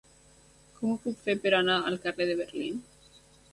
[0.77, 2.83] Com ho puc fer per anar al carrer de Berlín?